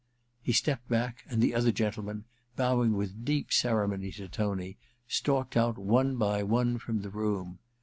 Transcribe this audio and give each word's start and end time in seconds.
* 0.23 0.41
He 0.41 0.51
stepped 0.51 0.89
back, 0.89 1.23
and 1.29 1.43
the 1.43 1.53
other 1.53 1.71
gentlemen, 1.71 2.23
bowing 2.55 2.93
with 2.97 3.23
deep 3.23 3.53
ceremony 3.53 4.11
to 4.13 4.27
Tony, 4.27 4.77
stalked 5.07 5.55
out 5.55 5.77
one 5.77 6.17
by 6.17 6.41
one 6.41 6.79
from 6.79 7.01
the 7.03 7.11
room. 7.11 7.59